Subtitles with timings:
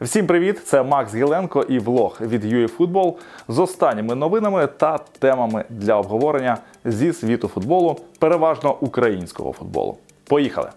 [0.00, 0.66] Всім привіт!
[0.66, 3.14] Це Макс Гіленко і влог від UEFootball
[3.48, 9.96] з останніми новинами та темами для обговорення зі світу футболу, переважно українського футболу.
[10.24, 10.70] Поїхали!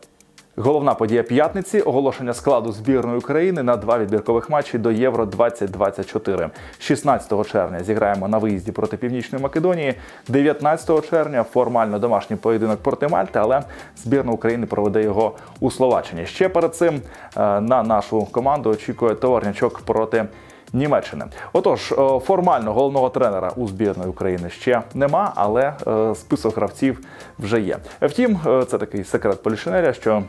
[0.61, 6.49] Головна подія п'ятниці оголошення складу збірної України на два відбіркових матчі до Євро 2024.
[6.79, 9.93] 16 червня зіграємо на виїзді проти Північної Македонії.
[10.27, 13.64] 19 червня формально домашній поєдинок проти Мальти, але
[13.97, 16.25] збірна України проведе його у Словаччині.
[16.25, 20.25] Ще перед цим е, на нашу команду очікує товарнячок проти.
[20.73, 27.00] Німеччини, отож, е, формально головного тренера у збірної України ще нема, але е, список гравців
[27.39, 27.78] вже є.
[28.01, 30.23] Втім, це такий секрет полішинеля, що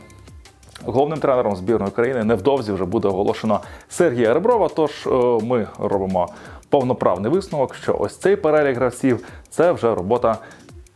[0.85, 4.69] Головним тренером збірної країни невдовзі вже буде оголошено Сергія Реброва.
[4.75, 5.09] Тож е,
[5.43, 6.29] ми робимо
[6.69, 10.37] повноправний висновок, що ось цей перелік гравців це вже робота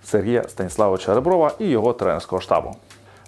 [0.03, 2.75] Сергія Станіславовича Реброва і його тренерського штабу.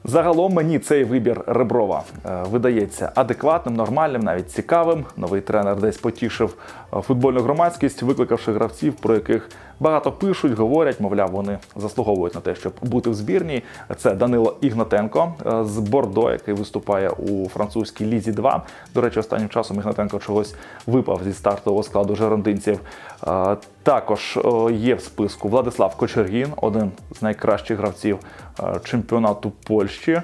[0.03, 5.05] Загалом мені цей вибір Реброва е, видається адекватним, нормальним, навіть цікавим.
[5.17, 6.55] Новий тренер десь потішив
[6.93, 12.55] е, футбольну громадськість, викликавши гравців, про яких багато пишуть, говорять, мовляв, вони заслуговують на те,
[12.55, 13.63] щоб бути в збірній.
[13.97, 18.31] Це Данило Ігнатенко е, з Бордо, який виступає у французькій лізі.
[18.31, 20.55] 2 до речі, останнім часом Ігнатенко чогось
[20.87, 22.79] випав зі стартового складу жерондинців.
[23.83, 24.39] Також
[24.71, 28.19] є в списку Владислав Кочергін, один з найкращих гравців
[28.83, 30.21] чемпіонату Польщі,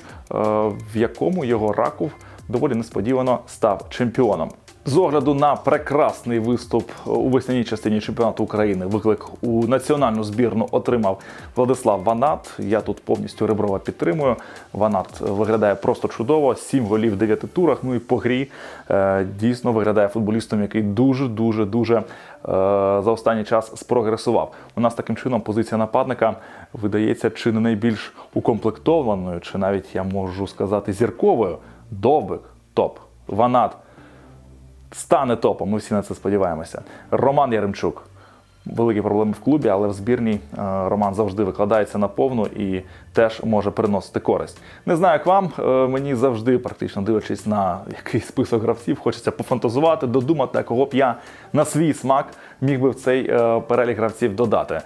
[0.94, 2.12] в якому його раков
[2.50, 4.52] доволі несподівано став чемпіоном.
[4.86, 11.20] З огляду на прекрасний виступ у весняній частині чемпіонату України виклик у національну збірну отримав
[11.56, 12.54] Владислав Ванат.
[12.60, 14.36] Я тут повністю Реброва підтримую.
[14.74, 16.56] Ванат виглядає просто чудово.
[16.56, 17.78] Сім голів в дев'яти турах.
[17.84, 18.50] Ну і по грі
[18.90, 22.04] е, дійсно виглядає футболістом, який дуже дуже дуже е,
[22.44, 24.52] за останній час спрогресував.
[24.76, 26.36] У нас таким чином позиція нападника
[26.74, 31.58] видається чи не найбільш укомплектованою, чи навіть я можу сказати зірковою.
[31.92, 32.42] Довбик
[32.74, 33.00] топ.
[33.28, 33.76] Ванат
[34.94, 35.70] стане топом.
[35.70, 36.82] Ми всі на це сподіваємося.
[37.12, 38.04] Роман Яремчук.
[38.66, 40.40] Великі проблеми в клубі, але в збірній е,
[40.90, 42.82] Роман завжди викладається на повну і
[43.14, 44.58] теж може приносити користь.
[44.86, 45.52] Не знаю, як вам.
[45.60, 51.16] Е, мені завжди, практично дивлячись на якийсь список гравців, хочеться пофантазувати, додумати, кого б я
[51.54, 52.26] на свій смак
[52.62, 54.82] міг би в цей е, перелік гравців додати.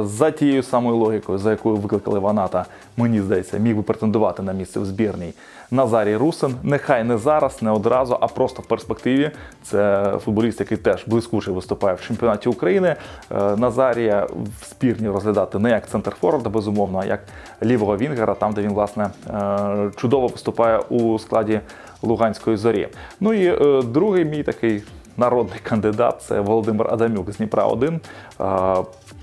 [0.00, 2.64] За тією самою логікою, за якою викликали Ваната,
[2.96, 5.32] мені здається, міг би претендувати на місце в збірній.
[5.74, 6.54] Назарій Русин.
[6.62, 9.30] Нехай не зараз, не одразу, а просто в перспективі.
[9.62, 12.96] Це футболіст, який теж блискуче виступає в чемпіонаті України.
[13.30, 14.26] Е, Назарія
[14.60, 17.20] в спірні розглядати не як центр форварда, безумовно, а як
[17.62, 21.60] лівого Вінгера, там де він власне е, чудово виступає у складі
[22.02, 22.88] Луганської зорі.
[23.20, 24.82] Ну і е, другий мій такий
[25.16, 28.00] народний кандидат це Володимир Адамюк з Дніпра 1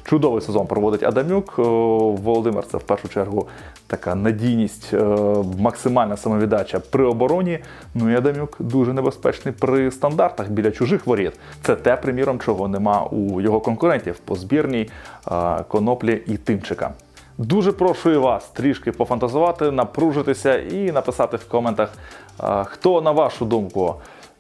[0.04, 1.58] Чудовий сезон проводить Адамюк.
[1.58, 3.48] Володимир це в першу чергу
[3.88, 4.98] така надійність, е,
[5.60, 7.60] максимальна самовіддача при обороні.
[7.96, 11.34] Ну і Адамюк дуже небезпечний при стандартах біля чужих воріт.
[11.64, 14.90] Це те, приміром, чого нема у його конкурентів по збірній
[15.68, 16.92] коноплі і тимчика.
[17.38, 21.94] Дуже прошу вас трішки пофантазувати, напружитися і написати в коментах,
[22.66, 23.96] хто на вашу думку.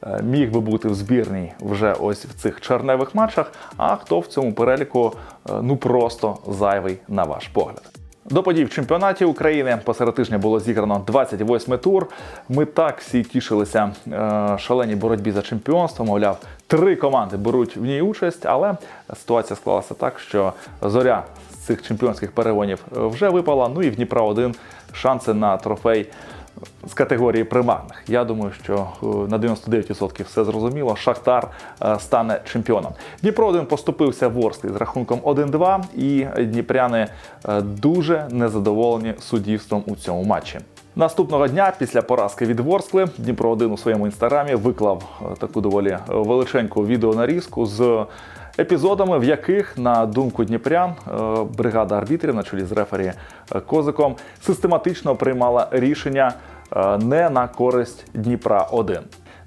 [0.07, 4.27] Е, міг би бути в збірній вже ось в цих черневих матчах, а хто в
[4.27, 5.13] цьому переліку
[5.49, 7.81] е, ну просто зайвий на ваш погляд.
[8.25, 12.07] До подій в чемпіонаті України посеред тижня було зіграно 28 тур.
[12.49, 16.05] Ми так всі тішилися е, шаленій боротьбі за чемпіонство.
[16.05, 18.77] Мовляв, три команди беруть в ній участь, але
[19.15, 21.23] ситуація склалася так, що зоря
[21.53, 23.69] з цих чемпіонських перегонів вже випала.
[23.75, 24.55] Ну і в Дніпра один
[24.93, 26.07] шанси на трофей
[26.87, 28.03] з категорії примарних.
[28.07, 30.95] Я думаю, що е, на 99% все зрозуміло.
[30.95, 31.47] Шахтар
[31.83, 32.91] е, стане чемпіоном.
[33.21, 37.07] Дніпро 1 поступився в Орсклі з рахунком 1-2, і дніпряни
[37.49, 40.59] е, дуже незадоволені суддівством у цьому матчі.
[40.95, 46.85] Наступного дня, після поразки від Ворскли, Дніпро 1 у своєму інстаграмі виклав таку доволі величеньку
[46.85, 48.05] відеонарізку з
[48.59, 51.13] епізодами, в яких, на думку Дніпрян, е,
[51.57, 53.13] бригада арбітрів на чолі з рефері
[53.55, 56.33] е, Козиком систематично приймала рішення
[56.75, 58.99] е, не на користь Дніпра 1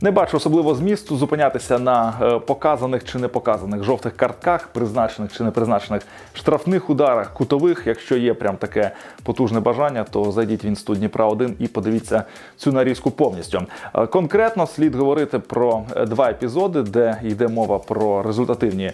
[0.05, 5.45] не бачу особливо змісту зупинятися на е, показаних чи не показаних жовтих картках, призначених чи
[5.45, 6.03] не призначених
[6.33, 7.83] штрафних ударах, кутових.
[7.87, 8.91] Якщо є прям таке
[9.23, 12.25] потужне бажання, то зайдіть в інститут Дніпра 1 і подивіться
[12.57, 13.63] цю нарізку повністю.
[13.95, 18.93] Е, конкретно слід говорити про е, два епізоди, де йде мова про результативні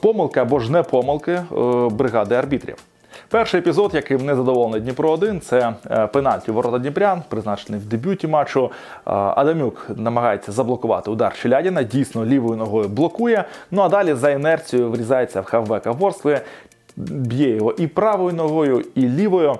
[0.00, 1.42] помилки або ж не помилки
[1.90, 2.76] бригади арбітрів.
[3.30, 8.26] Перший епізод, яким не задоволений Дніпро 1 це е, пенальті ворота Дніпрян, призначений в дебюті
[8.26, 8.64] матчу.
[8.64, 8.70] Е,
[9.12, 13.44] Адамюк намагається заблокувати удар Челядіна, дійсно лівою ногою блокує.
[13.70, 16.40] Ну а далі за інерцією врізається в хавбека Ворскли,
[16.96, 19.58] б'є його і правою ногою, і лівою.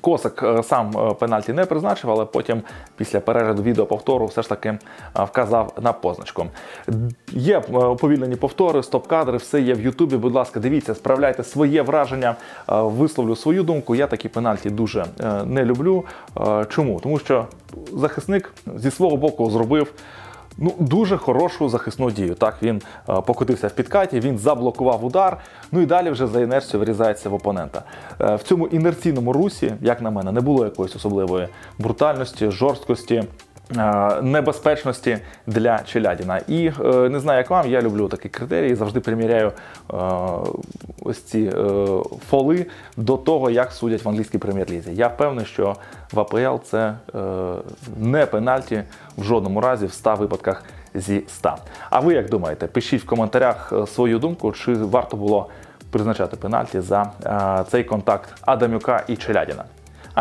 [0.00, 2.62] Косик е, сам е, пенальті не призначив, але потім
[2.96, 4.78] після перегляду відеоповтору все ж таки е,
[5.14, 6.46] вказав на позначку.
[7.32, 10.16] Є уповільнені повтори, стоп-кадри, все є в Ютубі.
[10.16, 12.36] Будь ласка, дивіться, справляйте своє враження,
[12.68, 13.94] висловлю свою думку.
[13.94, 15.06] Я такі пенальті дуже
[15.44, 16.04] не люблю.
[16.68, 17.00] Чому?
[17.00, 17.46] Тому що
[17.92, 19.92] захисник зі свого боку зробив.
[20.62, 22.34] Ну, дуже хорошу захисну дію.
[22.34, 25.38] Так, він е, покотився в підкаті, він заблокував удар.
[25.72, 27.82] Ну і далі вже за інерцією врізається в опонента.
[28.20, 31.48] Е, в цьому інерційному русі, як на мене, не було якоїсь особливої
[31.78, 33.24] брутальності, жорсткості.
[33.76, 36.40] Е, Небезпечності для Челядіна.
[36.48, 39.94] І е, не знаю, як вам, я люблю такі критерії, завжди приміряю е,
[41.02, 41.52] ось ці
[42.30, 44.94] фоли до того, як судять в англійській прем'єр-лізі.
[44.94, 45.76] Я впевнений, що
[46.12, 46.94] в АПЛ це
[47.96, 48.82] не пенальті
[49.18, 50.64] в жодному разі в 100 випадках
[50.94, 51.54] зі 100.
[51.90, 52.66] А ви як думаєте?
[52.66, 55.48] Пишіть в коментарях свою думку, чи варто було
[55.90, 57.10] призначати пенальті за
[57.68, 59.64] цей контакт Адамюка і Челядіна.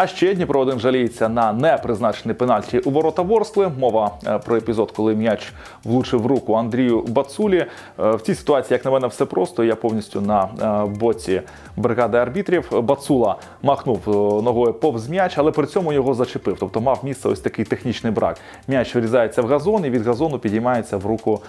[0.01, 3.71] А ще Дніпро 1 жаліється на непризначений пенальті у ворота Ворскли.
[3.79, 5.53] Мова е, про епізод, коли м'яч
[5.83, 7.57] влучив в руку Андрію Бацулі.
[7.99, 9.63] Е, В цій ситуації, як на мене, все просто.
[9.63, 11.41] Я повністю на е, боці
[11.77, 12.81] бригади арбітрів.
[12.81, 13.99] Бацула махнув
[14.43, 16.57] ногою повз м'яч, але при цьому його зачепив.
[16.59, 18.37] Тобто мав місце ось такий технічний брак.
[18.67, 21.39] М'яч врізається в газон і від газону підіймається в руку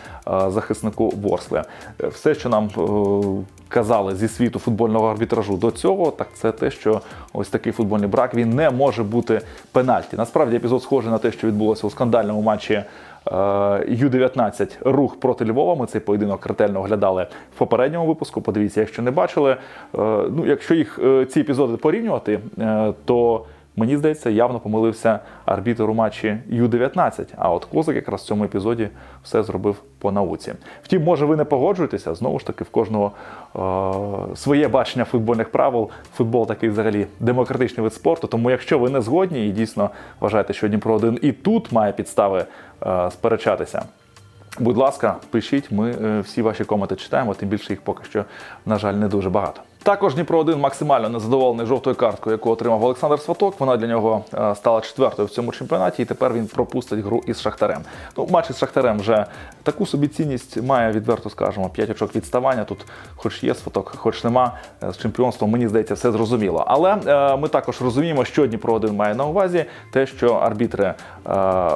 [0.46, 1.62] захиснику Ворскли.
[1.98, 2.70] Все, що нам
[3.70, 7.00] казали зі світу футбольного арбітражу до цього, так це те, що
[7.32, 9.40] ось такий футбольний брак він не може бути
[9.72, 10.16] пенальті.
[10.16, 12.74] Насправді епізод схожий на те, що відбулося у скандальному матчі.
[12.74, 12.84] е,
[13.88, 15.74] U-19 Рух проти Львова.
[15.74, 17.26] Ми цей поєдинок ретельно оглядали
[17.56, 18.40] в попередньому випуску.
[18.40, 19.50] Подивіться, якщо не бачили.
[19.50, 19.56] Е,
[20.36, 22.40] Ну, якщо їх е, ці епізоди порівнювати,
[23.04, 23.44] то
[23.80, 27.26] мені здається, явно помилився арбітр у матчі U-19.
[27.36, 28.88] А от Козак якраз в цьому епізоді
[29.22, 30.52] все зробив по науці.
[30.82, 33.12] Втім, може, ви не погоджуєтеся, знову ж таки, в кожного
[34.32, 35.90] е, своє бачення футбольних правил.
[36.14, 38.26] Футбол такий взагалі демократичний вид спорту.
[38.26, 39.90] Тому, якщо ви не згодні і дійсно
[40.20, 42.44] вважаєте, що Дніпро 1 і тут має підстави
[42.86, 43.82] е, сперечатися.
[44.58, 48.24] Будь ласка, пишіть, ми е, всі ваші коменти читаємо, тим більше їх поки що,
[48.66, 49.60] на жаль, не дуже багато.
[49.82, 53.60] Також Дніпро 1 максимально незадоволений жовтою карткою, яку отримав Олександр Сваток.
[53.60, 57.40] Вона для нього е, стала четвертою в цьому чемпіонаті, і тепер він пропустить гру із
[57.40, 57.78] Шахтарем.
[58.16, 59.26] Ну, матч із Шахтарем вже
[59.62, 62.64] таку собі цінність має, відверто скажемо, 5 очок відставання.
[62.64, 62.86] Тут,
[63.16, 64.54] хоч є Сваток, хоч нема.
[64.82, 66.64] Е, З чемпіонством, мені здається, все зрозуміло.
[66.66, 70.94] Але е, ми також розуміємо, що Дніпро 1 має на увазі, те, що арбітри е,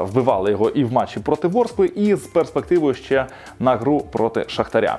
[0.01, 3.27] вбивали його і в матчі проти Ворскли, і з перспективою ще
[3.59, 4.99] на гру проти Шахтаря.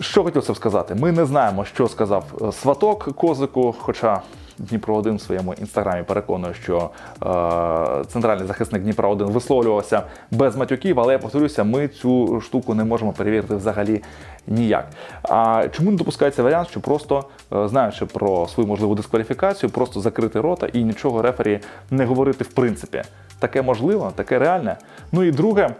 [0.00, 0.94] Що хотів сказати?
[0.94, 4.22] Ми не знаємо, що сказав е, Сваток Козику, хоча
[4.58, 11.00] Дніпро 1 в своєму інстаграмі переконує, що е, центральний захисник Дніпра 1 висловлювався без матюків,
[11.00, 14.02] але я повторюся, ми цю штуку не можемо перевірити взагалі
[14.46, 14.86] ніяк.
[15.22, 20.40] А чому не допускається варіант, що просто е, знаючи про свою можливу дискваліфікацію, просто закрити
[20.40, 23.02] рота і нічого рефері не говорити в принципі?
[23.38, 24.76] Таке можливо, таке реальне.
[25.12, 25.74] Ну і друге.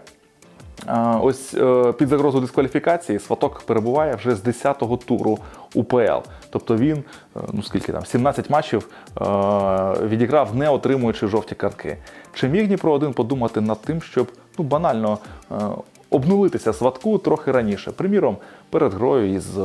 [1.21, 5.39] Ось е, під загрозою дискваліфікації Сваток перебуває вже з 10-го туру
[5.75, 6.19] УПЛ.
[6.49, 6.97] Тобто він,
[7.35, 8.87] е, ну скільки там, 17 матчів
[9.21, 9.25] е,
[10.07, 11.97] відіграв, не отримуючи жовті картки.
[12.33, 15.17] Чи міг Дніпро один подумати над тим, щоб ну, банально
[16.09, 17.91] обнулитися Сватку трохи раніше?
[17.91, 18.37] Приміром,
[18.69, 19.57] перед грою із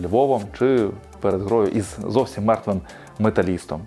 [0.00, 0.88] Львовом чи
[1.20, 2.80] перед грою із зовсім мертвим
[3.18, 3.80] металістом?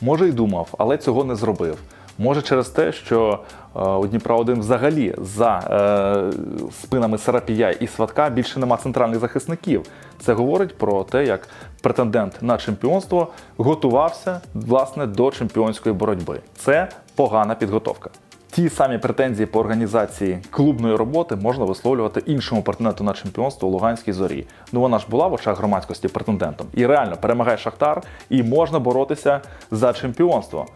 [0.00, 1.78] Може й думав, але цього не зробив.
[2.20, 3.38] Може через те, що
[3.76, 9.82] е, у Дніпра 1 взагалі за е, спинами Сарапія і Сватка більше нема центральних захисників.
[10.18, 11.48] Це говорить про те, як
[11.82, 16.40] претендент на чемпіонство готувався власне до чемпіонської боротьби.
[16.56, 18.10] Це погана підготовка.
[18.50, 24.46] Ті самі претензії по організації клубної роботи можна висловлювати іншому претенденту на чемпіонство Луганській зорі.
[24.72, 26.66] Ну вона ж була в очах громадськості претендентом.
[26.74, 30.66] І реально перемагає Шахтар, і можна боротися за чемпіонство.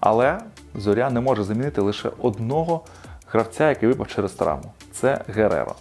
[0.00, 0.38] Але
[0.74, 2.80] зоря не може замінити лише одного
[3.26, 4.72] гравця, який випав через травму.
[4.92, 5.74] Це Гереро.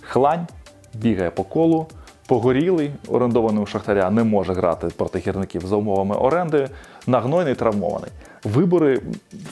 [0.00, 0.46] Хлань
[0.94, 1.86] бігає по колу.
[2.26, 6.68] Погорілий, орендований у Шахтаря, не може грати проти гірників за умовами оренди,
[7.06, 8.10] нагнойний травмований.
[8.44, 9.00] Вибори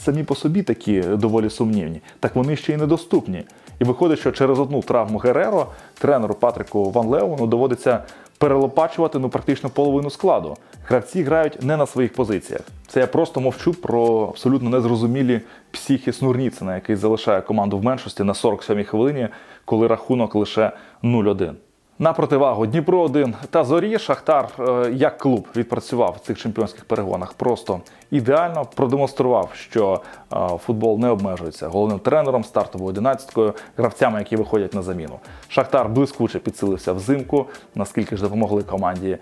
[0.01, 3.45] самі по собі такі доволі сумнівні, так вони ще й недоступні.
[3.79, 5.67] І виходить, що через одну травму Гереро
[5.99, 8.05] тренеру Патрику Ван Леону доводиться
[8.39, 10.57] перелопачувати ну практично половину складу.
[10.85, 12.63] Гравці грають не на своїх позиціях.
[12.87, 15.41] Це я просто мовчу про абсолютно незрозумілі
[15.71, 19.29] психи Снурніцина, який залишає команду в меншості на 47-й хвилині,
[19.65, 21.55] коли рахунок лише 0-1.
[21.99, 27.33] На противагу Дніпро 1 та Зорі Шахтар е, як клуб відпрацював в цих чемпіонських перегонах
[27.33, 28.67] просто ідеально.
[28.75, 30.01] Продемонстрував, що
[30.33, 30.37] е,
[30.67, 35.19] футбол не обмежується головним тренером, стартовою одинадцяткою, гравцями, які виходять на заміну.
[35.49, 37.47] Шахтар блискуче підсилився взимку.
[37.75, 39.19] Наскільки ж допомогли команді е,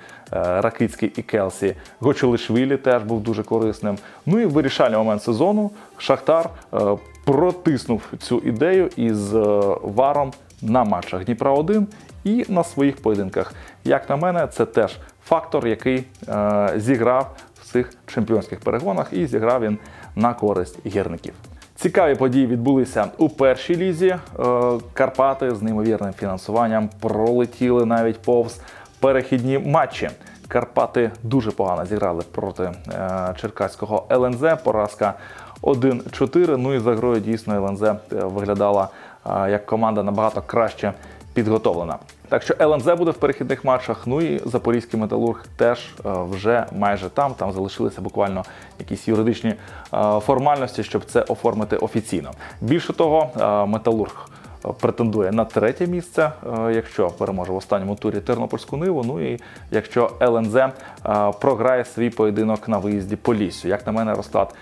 [0.61, 1.77] Ракицький і Келсі.
[2.01, 3.99] Гочелишвілі теж був дуже корисним.
[4.27, 6.51] Ну і в вирішальний момент сезону Шахтар
[7.25, 9.33] протиснув цю ідею із
[9.83, 11.87] варом на матчах Дніпра 1
[12.25, 13.53] і на своїх поєдинках.
[13.85, 19.63] Як на мене, це теж фактор, який е, зіграв в цих чемпіонських перегонах, і зіграв
[19.63, 19.79] він
[20.17, 21.35] на користь гірників.
[21.77, 24.07] Цікаві події відбулися у першій лізі.
[24.09, 24.19] Е,
[24.93, 28.61] Карпати з неймовірним фінансуванням пролетіли навіть повз
[29.01, 30.11] перехідні матчі.
[30.49, 34.43] Карпати дуже погано зіграли проти е, черкаського ЛНЗ.
[34.65, 35.15] Поразка
[35.63, 36.57] 1-4.
[36.57, 38.89] Ну і за грою дійсно ЛНЗ е, виглядала
[39.27, 40.93] як команда набагато краще
[41.35, 41.99] підготовлена.
[42.35, 44.07] Так що ЛНЗ буде в перехідних матчах.
[44.07, 47.35] Ну і Запорізький металург теж е, вже майже там.
[47.35, 48.45] Там залишилися буквально
[48.79, 49.57] якісь юридичні е,
[50.21, 52.31] формальності, щоб це оформити офіційно.
[52.61, 54.29] Більше того, е, металург.
[54.81, 56.33] Претендує на третє місце,
[56.71, 59.05] якщо переможе в останньому турі Тернопільську ниву.
[59.07, 60.57] Ну і якщо ЛНЗ
[61.41, 63.69] програє свій поєдинок на виїзді по лісу.
[63.69, 64.55] Як на мене, розклад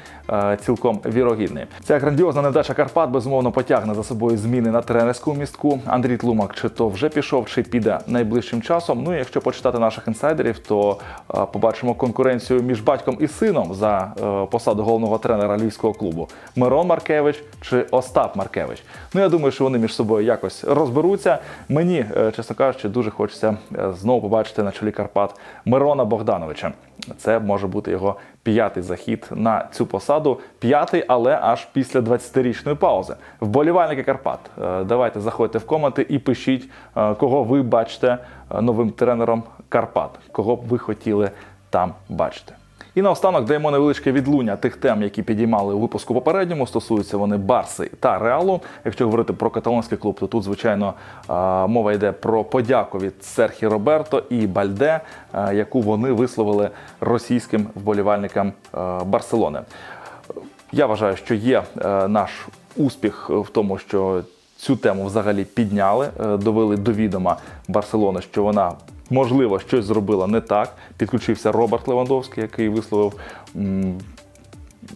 [0.61, 1.65] цілком вірогідний.
[1.85, 5.81] Ця грандіозна невдача Карпат безумовно потягне за собою зміни на тренерському містку.
[5.87, 9.03] Андрій Тлумак чи то вже пішов, чи піде найближчим часом.
[9.03, 10.99] Ну і якщо почитати наших інсайдерів, то
[11.35, 16.87] е, побачимо конкуренцію між батьком і сином за е, посаду головного тренера львівського клубу Мирон
[16.87, 18.83] Маркевич чи Остап Маркевич.
[19.15, 21.39] Ну я думаю, що вони між собою якось розберуться.
[21.69, 22.05] Мені,
[22.37, 23.57] чесно кажучи, дуже хочеться
[24.01, 26.73] знову побачити на чолі Карпат Мирона Богдановича.
[27.17, 30.41] Це може бути його п'ятий захід на цю посаду.
[30.59, 33.17] П'ятий, але аж після 20-річної паузи.
[33.41, 34.39] Вболівальники Карпат.
[34.63, 38.19] Е, давайте заходьте в коменти і пишіть, е, кого ви бачите
[38.51, 41.31] е, новим тренером Карпат, кого б ви хотіли
[41.71, 42.55] там бачити.
[42.95, 46.67] І наостанок даємо невеличке відлуння тих тем, які підіймали у випуску попередньому.
[46.67, 48.61] Стосуються вони Барси та Реалу.
[48.85, 50.95] Якщо говорити про каталонський клуб, то тут, звичайно,
[51.69, 55.01] мова йде про подяку від Серхі Роберто і Бальде,
[55.53, 56.71] яку вони висловили
[57.01, 58.53] російським вболівальникам
[59.07, 59.61] Барселони.
[60.73, 61.63] Я вважаю, що є
[62.09, 62.47] наш
[62.77, 64.23] успіх в тому, що
[64.63, 67.37] цю тему взагалі підняли, е, довели до відома
[67.69, 68.73] Барселони, що вона
[69.13, 70.77] можливо, щось зробила не так.
[70.97, 73.13] Підключився Роберт Левандовський, який висловив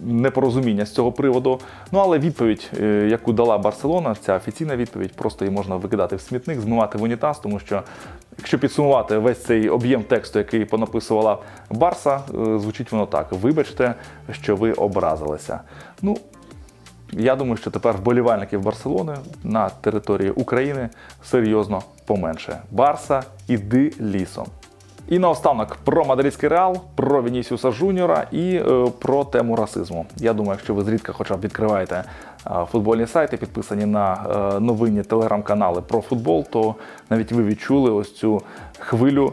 [0.01, 1.61] непорозуміння з цього приводу.
[1.93, 6.21] Ну але відповідь, е, яку дала Барселона, ця офіційна відповідь, просто її можна викидати в
[6.21, 7.83] смітник, змивати в унітаз, тому що.
[8.39, 11.39] Якщо підсумувати весь цей об'єм тексту, який понаписувала
[11.71, 13.95] Барса, е, звучить воно так: вибачте,
[14.33, 15.61] що ви образилися.
[16.03, 16.17] Ну,
[17.13, 20.89] я думаю, що тепер вболівальників Барселони на території України
[21.25, 22.59] серйозно поменше.
[22.71, 24.47] Барса, іди лісом.
[25.09, 30.07] І наостанок про мадридський реал, про Вінісіуса Жуніора і е, про тему расизму.
[30.17, 32.05] Я думаю, якщо ви зрідка хоча б відкриваєте
[32.47, 34.15] е, футбольні сайти, підписані на
[34.57, 36.75] е, новинні телеграм-канали про футбол, то
[37.11, 38.43] навіть ви відчули ось цю
[38.79, 39.33] хвилю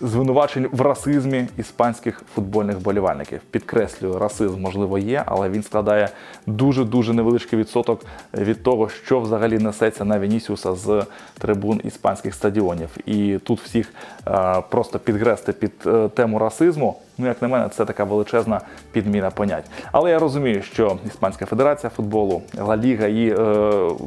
[0.00, 3.40] звинувачень в расизмі іспанських футбольних болівальників.
[3.50, 6.08] Підкреслюю, расизм можливо є, але він складає
[6.46, 11.06] дуже дуже невеличкий відсоток від того, що взагалі несеться на Вінісіуса з
[11.38, 12.88] трибун іспанських стадіонів.
[13.06, 13.94] І тут всіх
[14.26, 16.96] е, просто підгрести під е, тему расизму.
[17.18, 18.60] Ну, як на мене, це така величезна
[18.92, 19.64] підміна понять.
[19.92, 23.34] Але я розумію, що Іспанська федерація футболу, Ла Ліга і е,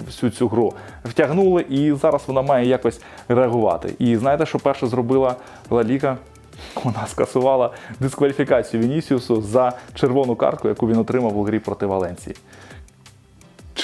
[0.05, 0.73] всю цю гру
[1.05, 3.93] втягнули, і зараз вона має якось реагувати.
[3.99, 5.35] І знаєте, що перше зробила
[5.69, 6.17] Ла Ліга?
[6.83, 12.35] Вона скасувала дискваліфікацію Вінісіусу за червону картку, яку він отримав у грі проти Валенції.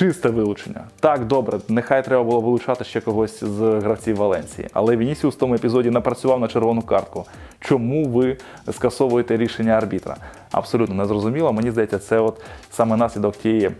[0.01, 0.83] Чисте вилучення.
[0.99, 4.67] Так, добре, нехай треба було вилучати ще когось з гравців Валенції.
[4.73, 7.25] Але Вінісіус в тому епізоді напрацював на червону картку.
[7.59, 8.37] Чому ви
[8.71, 10.15] скасовуєте рішення арбітра?
[10.51, 11.53] Абсолютно незрозуміло.
[11.53, 12.41] Мені здається, це от
[12.71, 13.71] саме наслідок тієї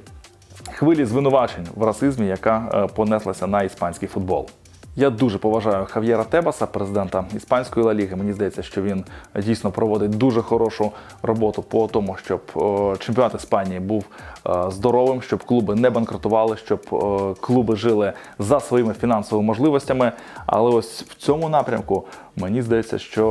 [0.74, 4.50] хвилі звинувачень в расизмі, яка е, понеслася на іспанський футбол.
[4.96, 8.16] Я дуже поважаю Хав'єра Тебаса, президента іспанської Ла Ліги.
[8.16, 9.04] Мені здається, що він
[9.36, 10.92] дійсно проводить дуже хорошу
[11.24, 12.42] роботу по тому, щоб
[13.00, 14.06] чемпіонат Іспанії був
[14.48, 16.86] е, здоровим, щоб клуби не банкрутували, щоб
[17.42, 20.12] клуби жили за своїми фінансовими можливостями.
[20.46, 22.06] Але ось в цьому напрямку
[22.36, 23.28] мені здається, що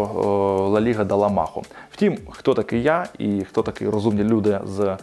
[0.73, 1.63] Ла Ліга дала маху.
[2.01, 4.97] Втім, хто такий я і хто такі розумні люди з е,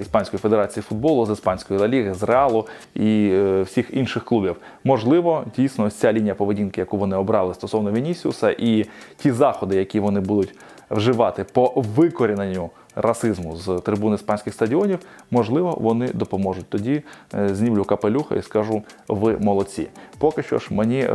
[0.00, 5.90] Іспанської федерації футболу, з іспанської Ліги, з Реалу і е, всіх інших клубів, можливо, дійсно
[5.90, 10.54] ця лінія поведінки, яку вони обрали стосовно Вінісіуса, і ті заходи, які вони будуть
[10.90, 14.98] вживати по викоріненню расизму з трибун іспанських стадіонів,
[15.30, 16.68] можливо, вони допоможуть.
[16.68, 17.02] Тоді
[17.34, 19.88] е, знімлю капелюха і скажу: ви молодці.
[20.18, 21.08] Поки що ж мені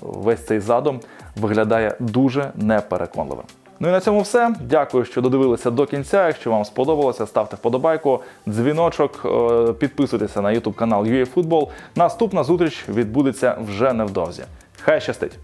[0.00, 1.00] весь цей задум
[1.36, 3.44] виглядає дуже непереконливим.
[3.80, 4.54] Ну і на цьому все.
[4.60, 6.26] Дякую, що додивилися до кінця.
[6.26, 11.68] Якщо вам сподобалося, ставте вподобайку, дзвіночок, е, підписуйтеся на YouTube канал UAFootball.
[11.96, 14.42] Наступна зустріч відбудеться вже невдовзі.
[14.80, 15.38] Хай щастить!